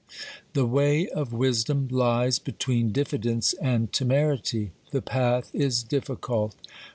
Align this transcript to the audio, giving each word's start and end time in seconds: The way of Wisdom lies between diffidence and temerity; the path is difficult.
The 0.53 0.65
way 0.65 1.07
of 1.09 1.31
Wisdom 1.31 1.87
lies 1.91 2.39
between 2.39 2.91
diffidence 2.91 3.53
and 3.61 3.93
temerity; 3.93 4.71
the 4.89 4.99
path 5.03 5.51
is 5.53 5.83
difficult. 5.83 6.55